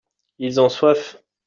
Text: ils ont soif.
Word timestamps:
ils 0.39 0.59
ont 0.59 0.67
soif. 0.69 1.21